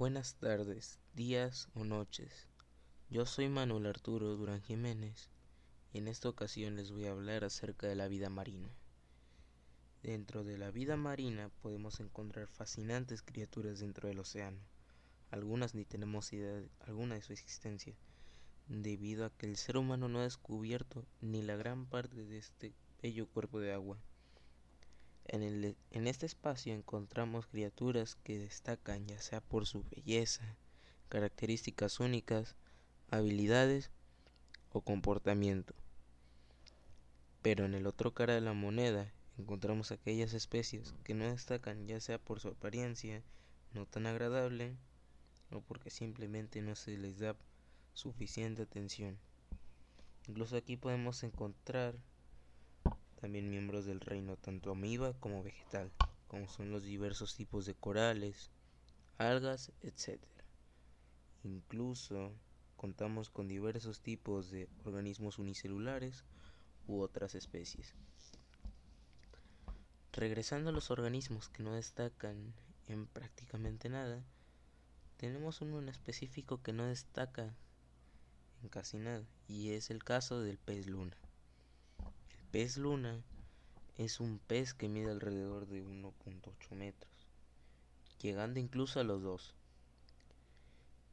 [0.00, 2.48] Buenas tardes, días o noches.
[3.10, 5.28] Yo soy Manuel Arturo Durán Jiménez
[5.92, 8.70] y en esta ocasión les voy a hablar acerca de la vida marina.
[10.02, 14.62] Dentro de la vida marina podemos encontrar fascinantes criaturas dentro del océano.
[15.30, 17.94] Algunas ni tenemos idea alguna de su existencia,
[18.68, 22.72] debido a que el ser humano no ha descubierto ni la gran parte de este
[23.02, 23.98] bello cuerpo de agua.
[25.32, 30.56] En, el, en este espacio encontramos criaturas que destacan ya sea por su belleza,
[31.08, 32.56] características únicas,
[33.12, 33.92] habilidades
[34.72, 35.72] o comportamiento.
[37.42, 42.00] Pero en el otro cara de la moneda encontramos aquellas especies que no destacan ya
[42.00, 43.22] sea por su apariencia
[43.72, 44.74] no tan agradable
[45.52, 47.36] o porque simplemente no se les da
[47.94, 49.16] suficiente atención.
[50.26, 51.94] Incluso aquí podemos encontrar
[53.20, 55.92] también miembros del reino tanto amiba como vegetal,
[56.26, 58.50] como son los diversos tipos de corales,
[59.18, 60.20] algas, etc.
[61.44, 62.32] Incluso
[62.76, 66.24] contamos con diversos tipos de organismos unicelulares
[66.86, 67.94] u otras especies.
[70.12, 72.54] Regresando a los organismos que no destacan
[72.86, 74.24] en prácticamente nada,
[75.18, 77.54] tenemos uno en específico que no destaca
[78.62, 81.16] en casi nada, y es el caso del pez luna
[82.50, 83.22] pez luna
[83.96, 87.28] es un pez que mide alrededor de 1.8 metros,
[88.20, 89.54] llegando incluso a los 2.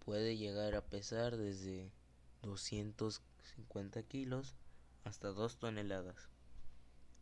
[0.03, 1.91] Puede llegar a pesar desde
[2.41, 4.55] 250 kilos
[5.03, 6.27] hasta 2 toneladas,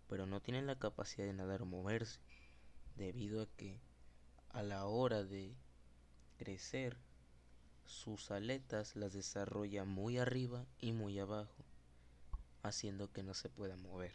[0.07, 2.21] pero no tiene la capacidad de nadar o moverse,
[2.95, 3.81] debido a que
[4.47, 5.53] a la hora de
[6.37, 6.95] crecer
[7.85, 11.65] sus aletas las desarrolla muy arriba y muy abajo
[12.67, 14.13] haciendo que no se pueda mover.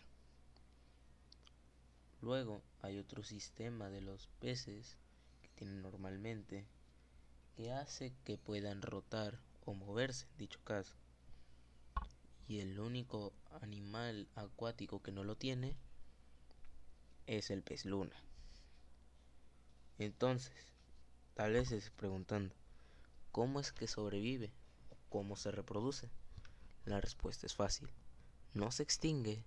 [2.20, 4.98] Luego hay otro sistema de los peces
[5.40, 6.66] que tienen normalmente
[7.56, 10.94] que hace que puedan rotar o moverse en dicho caso.
[12.48, 15.76] Y el único animal acuático que no lo tiene
[17.26, 18.16] es el pez luna.
[19.98, 20.52] Entonces,
[21.34, 22.54] tal vez se preguntando,
[23.30, 24.50] ¿cómo es que sobrevive?
[25.08, 26.10] ¿Cómo se reproduce?
[26.84, 27.88] La respuesta es fácil
[28.54, 29.44] no se extingue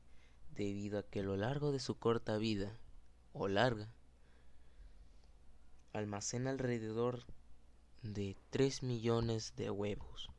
[0.56, 2.78] debido a que a lo largo de su corta vida,
[3.34, 3.91] o larga,
[5.94, 7.25] almacena alrededor
[8.02, 10.30] de 3 millones de huevos,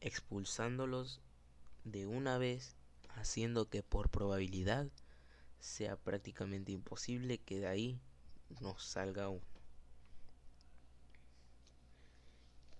[0.00, 1.20] expulsándolos
[1.84, 2.76] de una vez,
[3.10, 4.88] haciendo que por probabilidad
[5.58, 8.00] sea prácticamente imposible que de ahí
[8.60, 9.42] no salga uno.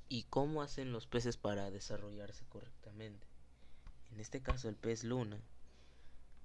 [0.08, 3.26] ¿Y cómo hacen los peces para desarrollarse correctamente?
[4.12, 5.40] En este caso el pez luna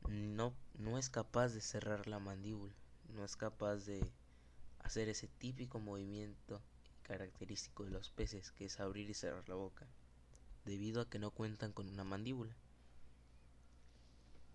[0.09, 2.73] no, no es capaz de cerrar la mandíbula,
[3.09, 4.11] no es capaz de
[4.79, 6.61] hacer ese típico movimiento
[7.03, 9.87] característico de los peces que es abrir y cerrar la boca,
[10.65, 12.55] debido a que no cuentan con una mandíbula.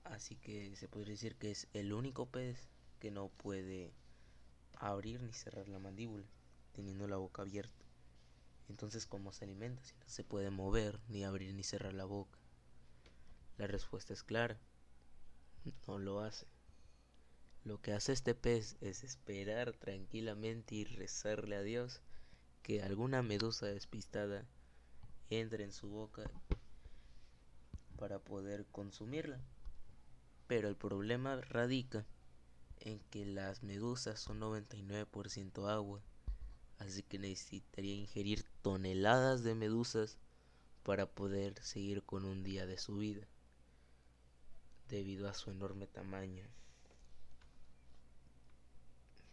[0.04, 2.68] Así que se podría decir que es el único pez
[2.98, 3.92] que no puede
[4.76, 6.26] abrir ni cerrar la mandíbula,
[6.72, 7.84] teniendo la boca abierta.
[8.68, 12.38] Entonces, ¿cómo se alimenta si no se puede mover, ni abrir ni cerrar la boca?
[13.58, 14.56] La respuesta es clara.
[15.88, 16.46] No lo hace.
[17.64, 22.00] Lo que hace este pez es esperar tranquilamente y rezarle a Dios
[22.62, 24.46] que alguna medusa despistada
[25.28, 26.30] entre en su boca
[27.96, 29.40] para poder consumirla.
[30.46, 32.06] Pero el problema radica
[32.78, 36.00] en que las medusas son 99% agua,
[36.78, 40.16] así que necesitaría ingerir toneladas de medusas
[40.84, 43.26] para poder seguir con un día de su vida
[44.88, 46.44] debido a su enorme tamaño.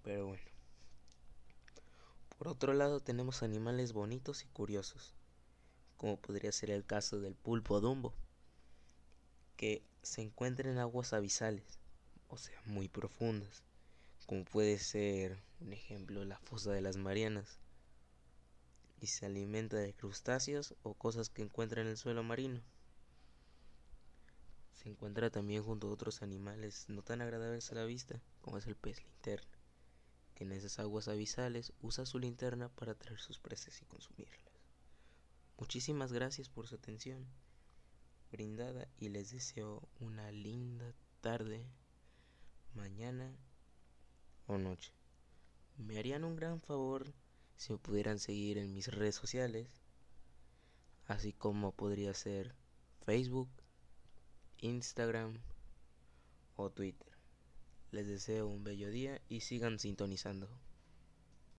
[0.03, 0.43] Pero bueno.
[2.37, 5.15] Por otro lado tenemos animales bonitos y curiosos,
[5.97, 8.13] como podría ser el caso del pulpo dumbo,
[9.55, 11.79] que se encuentra en aguas abisales,
[12.27, 13.63] o sea, muy profundas,
[14.25, 17.57] como puede ser, un ejemplo, la fosa de las Marianas,
[18.99, 22.61] y se alimenta de crustáceos o cosas que encuentra en el suelo marino.
[24.85, 28.67] Se encuentra también junto a otros animales no tan agradables a la vista, como es
[28.67, 29.57] el pez linterna,
[30.35, 34.39] que en esas aguas abisales usa su linterna para atraer sus presas y consumirlas.
[35.57, 37.25] Muchísimas gracias por su atención
[38.31, 41.65] brindada y les deseo una linda tarde,
[42.75, 43.35] mañana
[44.45, 44.93] o noche.
[45.77, 47.11] Me harían un gran favor
[47.57, 49.67] si me pudieran seguir en mis redes sociales,
[51.07, 52.53] así como podría ser
[53.03, 53.49] Facebook,
[54.59, 55.39] Instagram
[56.55, 57.11] o Twitter.
[57.91, 60.49] Les deseo un bello día y sigan sintonizando.